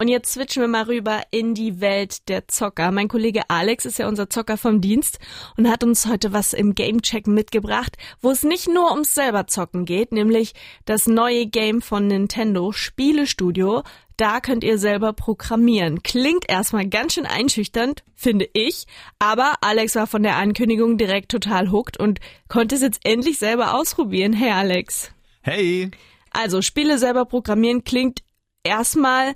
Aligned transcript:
Und 0.00 0.06
jetzt 0.06 0.32
switchen 0.32 0.60
wir 0.60 0.68
mal 0.68 0.84
rüber 0.84 1.22
in 1.32 1.54
die 1.54 1.80
Welt 1.80 2.28
der 2.28 2.46
Zocker. 2.46 2.92
Mein 2.92 3.08
Kollege 3.08 3.50
Alex 3.50 3.84
ist 3.84 3.98
ja 3.98 4.06
unser 4.06 4.30
Zocker 4.30 4.56
vom 4.56 4.80
Dienst 4.80 5.18
und 5.56 5.68
hat 5.68 5.82
uns 5.82 6.06
heute 6.06 6.32
was 6.32 6.52
im 6.52 6.76
Gamecheck 6.76 7.26
mitgebracht, 7.26 7.96
wo 8.20 8.30
es 8.30 8.44
nicht 8.44 8.68
nur 8.68 8.92
ums 8.92 9.12
selber 9.12 9.48
zocken 9.48 9.86
geht, 9.86 10.12
nämlich 10.12 10.54
das 10.84 11.08
neue 11.08 11.46
Game 11.46 11.82
von 11.82 12.06
Nintendo, 12.06 12.70
Spielestudio. 12.70 13.82
Da 14.16 14.38
könnt 14.38 14.62
ihr 14.62 14.78
selber 14.78 15.12
programmieren. 15.14 16.04
Klingt 16.04 16.48
erstmal 16.48 16.86
ganz 16.86 17.14
schön 17.14 17.26
einschüchternd, 17.26 18.04
finde 18.14 18.48
ich, 18.52 18.86
aber 19.18 19.54
Alex 19.62 19.96
war 19.96 20.06
von 20.06 20.22
der 20.22 20.36
Ankündigung 20.36 20.96
direkt 20.96 21.32
total 21.32 21.72
hooked 21.72 21.98
und 21.98 22.20
konnte 22.46 22.76
es 22.76 22.82
jetzt 22.82 23.00
endlich 23.02 23.40
selber 23.40 23.74
ausprobieren. 23.74 24.32
Hey 24.32 24.52
Alex. 24.52 25.10
Hey. 25.40 25.90
Also 26.30 26.62
Spiele 26.62 26.98
selber 26.98 27.24
programmieren 27.24 27.82
klingt 27.82 28.20
erstmal 28.62 29.34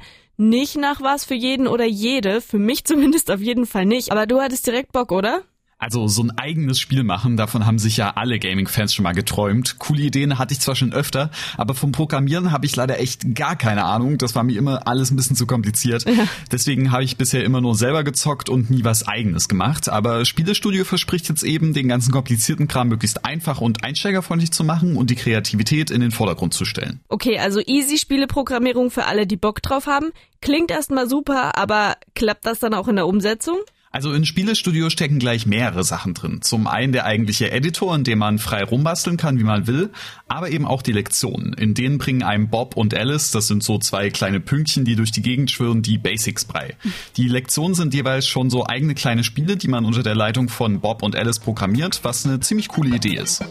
nicht 0.49 0.77
nach 0.77 1.01
was 1.01 1.25
für 1.25 1.35
jeden 1.35 1.67
oder 1.67 1.85
jede. 1.85 2.41
Für 2.41 2.59
mich 2.59 2.85
zumindest 2.85 3.31
auf 3.31 3.41
jeden 3.41 3.67
Fall 3.67 3.87
nicht. 3.87 4.13
Aber 4.13 4.27
du 4.27 4.41
hattest 4.41 4.67
direkt 4.67 4.93
Bock, 4.93 5.13
oder? 5.13 5.43
Also 5.83 6.07
so 6.07 6.23
ein 6.23 6.31
eigenes 6.39 6.79
Spiel 6.79 7.03
machen, 7.03 7.37
davon 7.37 7.67
haben 7.67 7.81
sich 7.81 7.97
ja 7.97 8.13
alle 8.15 8.39
Gaming-Fans 8.39 8.95
schon 8.95 9.03
mal 9.03 9.15
geträumt. 9.15 9.81
Coole 9.81 10.03
Ideen 10.03 10.39
hatte 10.39 10.55
ich 10.55 10.61
zwar 10.61 10.77
schon 10.77 10.93
öfter, 10.93 11.33
aber 11.57 11.75
vom 11.75 11.91
Programmieren 11.91 12.53
habe 12.53 12.67
ich 12.67 12.77
leider 12.77 13.01
echt 13.01 13.35
gar 13.35 13.57
keine 13.57 13.83
Ahnung. 13.83 14.17
Das 14.17 14.37
war 14.37 14.45
mir 14.45 14.57
immer 14.57 14.87
alles 14.87 15.11
ein 15.11 15.17
bisschen 15.17 15.35
zu 15.35 15.45
kompliziert. 15.45 16.09
Ja. 16.09 16.29
Deswegen 16.53 16.93
habe 16.93 17.03
ich 17.03 17.17
bisher 17.17 17.43
immer 17.43 17.61
nur 17.61 17.75
selber 17.75 18.05
gezockt 18.05 18.49
und 18.49 18.71
nie 18.71 18.85
was 18.85 19.09
eigenes 19.09 19.49
gemacht. 19.49 19.89
Aber 19.89 20.25
Spielestudio 20.25 20.85
verspricht 20.85 21.29
jetzt 21.29 21.43
eben, 21.43 21.73
den 21.73 21.89
ganzen 21.89 22.13
komplizierten 22.13 22.69
Kram 22.69 22.87
möglichst 22.87 23.25
einfach 23.25 23.61
und 23.61 23.83
einsteigerfreundlich 23.83 24.53
zu 24.53 24.63
machen 24.63 24.95
und 24.97 25.11
die 25.11 25.17
Kreativität 25.17 25.91
in 25.91 26.01
den 26.01 26.13
Vordergrund 26.13 26.55
zu 26.55 26.65
stellen. 26.65 27.01
Okay, 27.09 27.41
also 27.41 27.59
easy 27.59 27.99
Spieleprogrammierung 27.99 28.93
für 28.93 29.07
alle, 29.07 29.27
die 29.27 29.37
Bock 29.37 29.61
drauf 29.63 29.89
haben. 29.89 30.13
Klingt 30.41 30.71
erstmal 30.71 31.09
super, 31.09 31.59
aber 31.59 31.97
klappt 32.15 32.47
das 32.47 32.61
dann 32.61 32.73
auch 32.73 32.87
in 32.87 32.95
der 32.95 33.09
Umsetzung? 33.09 33.59
Also 33.93 34.15
in 34.15 34.25
Spielestudio 34.25 34.89
stecken 34.89 35.19
gleich 35.19 35.45
mehrere 35.45 35.85
Sachen 35.85 36.15
drin. 36.15 36.41
Zum 36.41 36.67
einen 36.67 36.93
der 36.93 37.05
eigentliche 37.05 37.51
Editor, 37.51 37.95
in 37.95 38.05
dem 38.05 38.21
man 38.21 38.39
frei 38.39 38.65
rumbasteln 38.65 39.19
kann, 39.19 39.39
wie 39.39 39.45
man 39.45 39.67
will, 39.67 39.91
aber 40.29 40.51
eben 40.51 40.67
auch 40.67 40.81
die 40.81 40.93
Lektionen. 40.93 41.53
In 41.53 41.75
denen 41.75 41.99
bringen 41.99 42.23
einem 42.23 42.49
Bob 42.49 42.75
und 42.75 42.95
Alice, 42.95 43.33
das 43.33 43.49
sind 43.49 43.63
so 43.63 43.79
zwei 43.79 44.09
kleine 44.09 44.41
Pünktchen, 44.41 44.87
die 44.87 44.97
durch 44.97 45.13
die 45.13 45.21
Gegend 45.21 45.51
schwirren, 45.51 45.83
die 45.83 45.99
Basics 45.99 46.47
bei. 46.47 46.75
Die 47.19 47.29
Lektionen 47.29 47.75
sind 47.75 47.93
jeweils 47.93 48.27
schon 48.27 48.49
so 48.49 48.67
eigene 48.67 48.95
kleine 48.95 49.25
Spiele, 49.25 49.59
die 49.59 49.69
man 49.69 49.85
unter 49.85 50.03
der 50.03 50.15
Leitung 50.15 50.49
von 50.49 50.81
Bob 50.81 51.03
und 51.03 51.15
Alice 51.15 51.39
programmiert, 51.39 52.01
was 52.03 52.25
eine 52.25 52.41
ziemlich 52.41 52.69
coole 52.69 52.97
Idee 52.97 53.17
ist. 53.17 53.45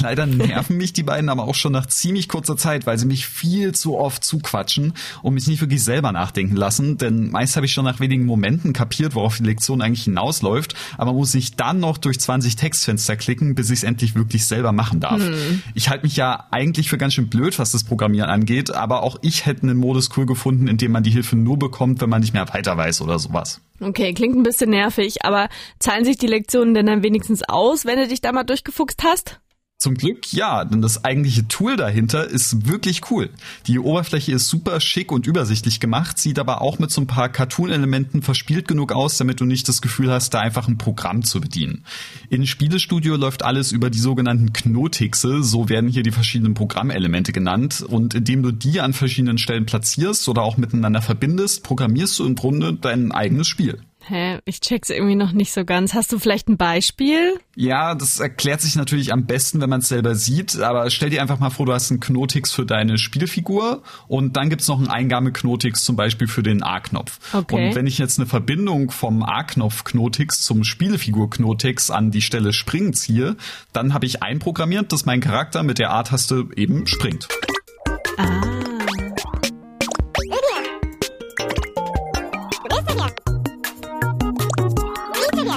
Leider 0.00 0.26
nerven 0.26 0.76
mich 0.76 0.92
die 0.92 1.02
beiden 1.02 1.28
aber 1.28 1.44
auch 1.44 1.54
schon 1.54 1.72
nach 1.72 1.86
ziemlich 1.86 2.28
kurzer 2.28 2.56
Zeit, 2.56 2.86
weil 2.86 2.98
sie 2.98 3.06
mich 3.06 3.26
viel 3.26 3.72
zu 3.72 3.96
oft 3.96 4.24
zuquatschen 4.24 4.94
und 5.22 5.34
mich 5.34 5.46
nicht 5.46 5.60
wirklich 5.60 5.82
selber 5.82 6.12
nachdenken 6.12 6.56
lassen. 6.56 6.98
Denn 6.98 7.30
meist 7.30 7.56
habe 7.56 7.66
ich 7.66 7.72
schon 7.72 7.84
nach 7.84 8.00
wenigen 8.00 8.24
Momenten 8.26 8.72
kapiert, 8.72 9.14
worauf 9.14 9.38
die 9.38 9.44
Lektion 9.44 9.82
eigentlich 9.82 10.04
hinausläuft, 10.04 10.74
aber 10.98 11.12
muss 11.12 11.34
ich 11.34 11.56
dann 11.56 11.80
noch 11.80 11.98
durch 11.98 12.20
20 12.20 12.56
Textfenster 12.56 13.16
klicken, 13.16 13.54
bis 13.54 13.70
ich 13.70 13.78
es 13.78 13.82
endlich 13.84 14.14
wirklich 14.14 14.46
selber 14.46 14.72
machen 14.72 15.00
darf. 15.00 15.20
Hm. 15.20 15.62
Ich 15.74 15.88
halte 15.88 16.04
mich 16.04 16.16
ja 16.16 16.46
eigentlich 16.50 16.88
für 16.88 16.98
ganz 16.98 17.14
schön 17.14 17.28
blöd, 17.28 17.58
was 17.58 17.72
das 17.72 17.84
Programmieren 17.84 18.30
angeht, 18.30 18.72
aber 18.72 19.02
auch 19.02 19.18
ich 19.22 19.46
hätte 19.46 19.62
einen 19.62 19.76
Modus 19.76 20.10
cool 20.16 20.26
gefunden, 20.26 20.68
in 20.68 20.76
dem 20.76 20.92
man 20.92 21.02
die 21.02 21.10
Hilfe 21.10 21.36
nur 21.36 21.58
bekommt, 21.58 22.00
wenn 22.00 22.10
man 22.10 22.20
nicht 22.20 22.34
mehr 22.34 22.52
weiter 22.52 22.76
weiß 22.76 23.00
oder 23.00 23.18
sowas. 23.18 23.60
Okay, 23.80 24.14
klingt 24.14 24.36
ein 24.36 24.42
bisschen 24.42 24.70
nervig, 24.70 25.24
aber 25.24 25.48
zahlen 25.78 26.04
sich 26.04 26.16
die 26.16 26.26
Lektionen 26.26 26.74
denn 26.74 26.86
dann 26.86 27.02
wenigstens 27.02 27.42
aus, 27.42 27.84
wenn 27.84 27.98
du 27.98 28.06
dich 28.06 28.20
da 28.20 28.32
mal 28.32 28.44
durchgefuchst 28.44 29.02
hast? 29.02 29.40
Zum 29.78 29.96
Glück 29.96 30.32
ja, 30.32 30.64
denn 30.64 30.80
das 30.80 31.04
eigentliche 31.04 31.46
Tool 31.46 31.76
dahinter 31.76 32.26
ist 32.26 32.66
wirklich 32.66 33.10
cool. 33.10 33.28
Die 33.66 33.78
Oberfläche 33.78 34.32
ist 34.32 34.48
super 34.48 34.80
schick 34.80 35.12
und 35.12 35.26
übersichtlich 35.26 35.78
gemacht, 35.78 36.16
sieht 36.16 36.38
aber 36.38 36.62
auch 36.62 36.78
mit 36.78 36.90
so 36.90 37.02
ein 37.02 37.06
paar 37.06 37.28
Cartoon-Elementen 37.28 38.22
verspielt 38.22 38.66
genug 38.66 38.92
aus, 38.92 39.18
damit 39.18 39.40
du 39.40 39.44
nicht 39.44 39.68
das 39.68 39.82
Gefühl 39.82 40.10
hast, 40.10 40.32
da 40.32 40.40
einfach 40.40 40.68
ein 40.68 40.78
Programm 40.78 41.22
zu 41.22 41.38
bedienen. 41.40 41.84
In 42.30 42.46
Spielestudio 42.46 43.16
läuft 43.16 43.42
alles 43.42 43.72
über 43.72 43.90
die 43.90 43.98
sogenannten 43.98 44.54
Knotixe, 44.54 45.42
so 45.42 45.68
werden 45.68 45.90
hier 45.90 46.02
die 46.02 46.12
verschiedenen 46.12 46.54
Programmelemente 46.54 47.32
genannt. 47.32 47.84
Und 47.86 48.14
indem 48.14 48.42
du 48.42 48.52
die 48.52 48.80
an 48.80 48.94
verschiedenen 48.94 49.36
Stellen 49.36 49.66
platzierst 49.66 50.28
oder 50.30 50.42
auch 50.42 50.56
miteinander 50.56 51.02
verbindest, 51.02 51.62
programmierst 51.62 52.18
du 52.18 52.24
im 52.24 52.36
Grunde 52.36 52.72
dein 52.72 53.12
eigenes 53.12 53.48
Spiel. 53.48 53.80
Hä? 54.06 54.38
Ich 54.44 54.60
check's 54.60 54.90
irgendwie 54.90 55.14
noch 55.14 55.32
nicht 55.32 55.52
so 55.52 55.64
ganz. 55.64 55.94
Hast 55.94 56.12
du 56.12 56.18
vielleicht 56.18 56.48
ein 56.48 56.56
Beispiel? 56.56 57.38
Ja, 57.56 57.94
das 57.94 58.20
erklärt 58.20 58.60
sich 58.60 58.76
natürlich 58.76 59.12
am 59.12 59.24
besten, 59.26 59.60
wenn 59.60 59.70
man 59.70 59.80
es 59.80 59.88
selber 59.88 60.14
sieht. 60.14 60.60
Aber 60.60 60.90
stell 60.90 61.10
dir 61.10 61.22
einfach 61.22 61.38
mal 61.38 61.50
vor, 61.50 61.66
du 61.66 61.72
hast 61.72 61.90
einen 61.90 62.00
Knotix 62.00 62.52
für 62.52 62.66
deine 62.66 62.98
Spielfigur 62.98 63.82
und 64.08 64.36
dann 64.36 64.50
gibt's 64.50 64.68
noch 64.68 64.78
einen 64.78 64.88
Eingabeknotix 64.88 65.84
zum 65.84 65.96
Beispiel 65.96 66.28
für 66.28 66.42
den 66.42 66.62
A-Knopf. 66.62 67.18
Okay. 67.34 67.68
Und 67.68 67.74
wenn 67.74 67.86
ich 67.86 67.98
jetzt 67.98 68.18
eine 68.18 68.26
Verbindung 68.26 68.90
vom 68.90 69.22
A-Knopf-Knotix 69.22 70.42
zum 70.42 70.64
Spielfigur-Knotix 70.64 71.90
an 71.90 72.10
die 72.10 72.22
Stelle 72.22 72.52
springen 72.52 72.92
ziehe, 72.92 73.36
dann 73.72 73.94
habe 73.94 74.06
ich 74.06 74.22
einprogrammiert, 74.22 74.92
dass 74.92 75.06
mein 75.06 75.20
Charakter 75.20 75.62
mit 75.62 75.78
der 75.78 75.92
A-Taste 75.92 76.46
eben 76.56 76.86
springt. 76.86 77.28
Ah. 78.16 78.63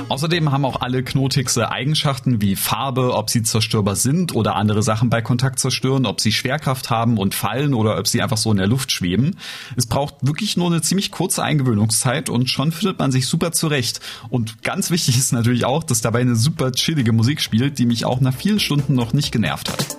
Außerdem 0.09 0.53
haben 0.53 0.63
auch 0.63 0.79
alle 0.79 1.03
Knotixe 1.03 1.69
Eigenschaften 1.69 2.41
wie 2.41 2.55
Farbe, 2.55 3.13
ob 3.13 3.29
sie 3.29 3.43
zerstörbar 3.43 3.97
sind 3.97 4.33
oder 4.33 4.55
andere 4.55 4.81
Sachen 4.81 5.09
bei 5.09 5.21
Kontakt 5.21 5.59
zerstören, 5.59 6.05
ob 6.05 6.21
sie 6.21 6.31
Schwerkraft 6.31 6.89
haben 6.89 7.17
und 7.17 7.35
fallen 7.35 7.73
oder 7.73 7.97
ob 7.99 8.07
sie 8.07 8.21
einfach 8.21 8.37
so 8.37 8.49
in 8.51 8.57
der 8.57 8.67
Luft 8.67 8.91
schweben. 8.91 9.35
Es 9.75 9.85
braucht 9.85 10.15
wirklich 10.21 10.55
nur 10.55 10.67
eine 10.67 10.81
ziemlich 10.81 11.11
kurze 11.11 11.43
Eingewöhnungszeit 11.43 12.29
und 12.29 12.49
schon 12.49 12.71
findet 12.71 12.99
man 12.99 13.11
sich 13.11 13.27
super 13.27 13.51
zurecht. 13.51 13.99
Und 14.29 14.63
ganz 14.63 14.91
wichtig 14.91 15.17
ist 15.17 15.33
natürlich 15.33 15.65
auch, 15.65 15.83
dass 15.83 15.99
dabei 15.99 16.21
eine 16.21 16.37
super 16.37 16.71
chillige 16.71 17.11
Musik 17.11 17.41
spielt, 17.41 17.77
die 17.77 17.85
mich 17.85 18.05
auch 18.05 18.21
nach 18.21 18.33
vielen 18.33 18.61
Stunden 18.61 18.93
noch 18.93 19.11
nicht 19.11 19.33
genervt 19.33 19.69
hat. 19.69 19.97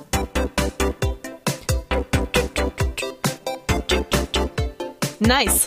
Nice. 5.21 5.67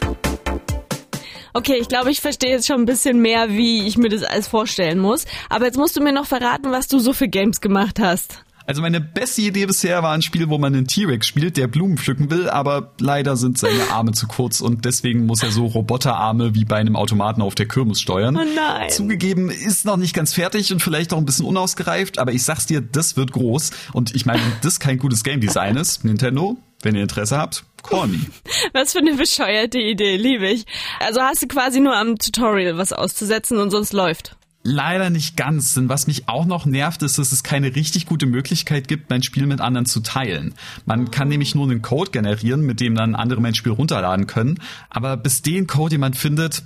Okay, 1.54 1.78
ich 1.80 1.88
glaube, 1.88 2.12
ich 2.12 2.22
verstehe 2.22 2.52
jetzt 2.52 2.68
schon 2.68 2.82
ein 2.82 2.86
bisschen 2.86 3.22
mehr, 3.22 3.50
wie 3.50 3.88
ich 3.88 3.98
mir 3.98 4.10
das 4.10 4.24
alles 4.24 4.48
vorstellen 4.48 5.00
muss. 5.00 5.26
Aber 5.50 5.66
jetzt 5.66 5.78
musst 5.78 5.96
du 5.98 6.02
mir 6.02 6.14
noch 6.14 6.26
verraten, 6.26 6.72
was 6.72 6.88
du 6.88 7.00
so 7.00 7.14
für 7.14 7.28
Games 7.28 7.62
gemacht 7.62 8.00
hast. 8.00 8.44
Also 8.68 8.82
meine 8.82 9.02
beste 9.02 9.42
Idee 9.42 9.66
bisher 9.66 10.04
war 10.04 10.14
ein 10.14 10.22
Spiel, 10.22 10.48
wo 10.50 10.58
man 10.58 10.74
einen 10.74 10.88
T-Rex 10.88 11.28
spielt, 11.28 11.58
der 11.58 11.68
Blumen 11.68 11.98
pflücken 11.98 12.30
will, 12.30 12.50
aber 12.50 12.94
leider 13.00 13.36
sind 13.36 13.58
seine 13.58 13.92
Arme 13.92 14.12
zu 14.12 14.28
kurz 14.28 14.62
und 14.62 14.86
deswegen 14.86 15.26
muss 15.26 15.44
er 15.44 15.52
so 15.52 15.66
Roboterarme 15.66 16.56
wie 16.56 16.64
bei 16.64 16.78
einem 16.78 16.96
Automaten 16.96 17.42
auf 17.42 17.56
der 17.56 17.68
Kirmes 17.68 18.00
steuern. 18.00 18.38
Oh 18.38 18.46
nein. 18.56 18.90
Zugegeben, 18.90 19.50
ist 19.50 19.86
noch 19.86 19.98
nicht 19.98 20.16
ganz 20.16 20.34
fertig 20.34 20.72
und 20.72 20.82
vielleicht 20.82 21.12
auch 21.12 21.18
ein 21.18 21.26
bisschen 21.26 21.46
unausgereift, 21.46 22.20
aber 22.20 22.32
ich 22.32 22.44
sag's 22.44 22.66
dir, 22.66 22.82
das 22.82 23.18
wird 23.18 23.32
groß 23.32 23.72
und 23.94 24.16
ich 24.16 24.26
meine, 24.26 24.42
das 24.62 24.80
kein 24.80 25.00
gutes 25.00 25.24
Game 25.24 25.42
Design 25.42 25.76
ist, 25.76 26.06
Nintendo, 26.06 26.58
wenn 26.82 26.96
ihr 26.96 27.02
Interesse 27.02 27.38
habt, 27.38 27.66
me. 28.08 28.20
Was 28.74 28.94
für 28.94 29.00
eine 29.00 29.14
bescheuerte 29.14 29.80
Idee, 29.80 30.18
liebe 30.18 30.48
ich. 30.48 30.66
Also 31.00 31.22
hast 31.22 31.42
du 31.42 31.48
quasi 31.48 31.80
nur 31.80 31.96
am 31.96 32.18
Tutorial 32.18 32.78
was 32.78 32.94
auszusetzen 32.94 33.58
und 33.60 33.72
sonst 33.72 33.94
läuft. 33.94 34.36
Leider 34.64 35.10
nicht 35.10 35.38
ganz, 35.38 35.74
denn 35.74 35.90
was 35.90 36.06
mich 36.06 36.30
auch 36.30 36.46
noch 36.46 36.68
nervt, 36.68 37.02
ist, 37.02 37.18
dass 37.18 37.32
es 37.32 37.42
keine 37.42 37.76
richtig 37.76 38.06
gute 38.06 38.28
Möglichkeit 38.28 38.88
gibt, 38.88 39.10
mein 39.10 39.24
Spiel 39.24 39.48
mit 39.48 39.60
anderen 39.60 39.88
zu 39.88 40.02
teilen. 40.02 40.54
Man 40.86 41.10
kann 41.10 41.30
nämlich 41.30 41.56
nur 41.56 41.64
einen 41.64 41.82
Code 41.82 42.12
generieren, 42.12 42.62
mit 42.62 42.80
dem 42.80 42.94
dann 42.94 43.16
andere 43.16 43.42
mein 43.42 43.56
Spiel 43.56 43.72
runterladen 43.72 44.28
können, 44.28 44.60
aber 44.92 45.18
bis 45.18 45.42
den 45.42 45.66
Code 45.66 45.96
jemand 45.96 46.16
findet, 46.16 46.64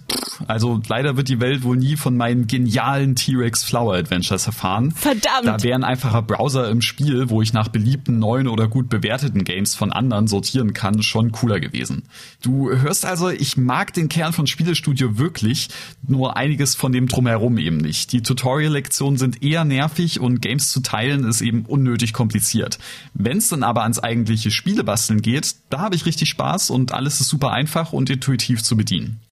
also 0.48 0.82
leider 0.88 1.16
wird 1.16 1.30
die 1.30 1.40
Welt 1.40 1.64
wohl 1.64 1.78
nie 1.78 1.96
von 1.96 2.18
meinen 2.18 2.48
genialen 2.48 3.16
T-Rex 3.16 3.64
Flower 3.64 3.96
Adventures 3.96 4.46
erfahren. 4.46 4.92
Verdammt! 4.92 5.48
Da 5.48 5.64
wäre 5.64 5.76
ein 5.76 5.86
einfacher 5.86 6.22
Browser 6.22 6.70
im 6.70 6.82
Spiel, 6.82 7.30
wo 7.30 7.42
ich 7.42 7.54
nach 7.54 7.70
beliebten 7.70 8.20
neuen 8.20 8.50
oder 8.50 8.68
gut 8.68 8.90
bewerteten 8.90 9.46
Games 9.46 9.74
von 9.74 9.94
anderen 9.94 10.28
sortieren 10.28 10.74
kann, 10.74 11.02
schon 11.02 11.32
cooler 11.32 11.62
gewesen. 11.62 12.04
Du 12.42 12.70
hörst 12.70 13.06
also, 13.06 13.30
ich 13.30 13.56
mag 13.56 13.94
den 13.94 14.10
Kern 14.10 14.34
von 14.34 14.48
Spielestudio 14.48 15.18
wirklich, 15.18 15.70
nur 16.06 16.36
einiges 16.36 16.76
von 16.76 16.92
dem 16.92 17.08
drumherum 17.08 17.58
eben 17.58 17.85
nicht. 17.86 18.12
Die 18.12 18.22
Tutorial-Lektionen 18.22 19.18
sind 19.18 19.42
eher 19.42 19.64
nervig 19.64 20.20
und 20.20 20.42
Games 20.42 20.72
zu 20.72 20.82
teilen 20.82 21.24
ist 21.24 21.42
eben 21.42 21.66
unnötig 21.66 22.12
kompliziert. 22.12 22.78
Wenn 23.14 23.38
es 23.38 23.50
dann 23.50 23.64
aber 23.64 23.84
ans 23.84 24.00
eigentliche 24.00 24.52
Spielebasteln 24.52 25.22
geht, 25.22 25.56
da 25.70 25.80
habe 25.80 25.96
ich 25.96 26.06
richtig 26.06 26.30
Spaß 26.30 26.70
und 26.70 26.92
alles 26.92 27.22
ist 27.22 27.30
super 27.30 27.52
einfach 27.52 27.94
und 27.94 28.10
intuitiv 28.10 28.62
zu 28.62 28.76
bedienen. 28.76 29.22